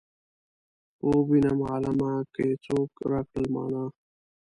خوب 0.97 1.25
وينم 1.31 1.59
عالمه 1.69 2.11
که 2.33 2.41
یې 2.49 2.55
څوک 2.65 2.91
راکړل 3.11 3.45
مانا. 3.53 3.83